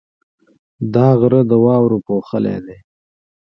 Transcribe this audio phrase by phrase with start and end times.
[0.93, 2.77] دا غره د واورو پوښلی دی.